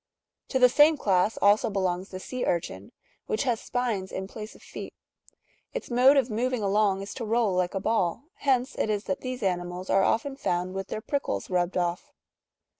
[0.47, 2.89] To the same class^^ also belongs the sea urchin,^
[3.27, 4.95] which has spines in place of feet;"
[5.75, 9.21] its mode of moving along is to roll like a ball, hence it is that
[9.21, 12.11] these animals are often found with their prickles rubbed off.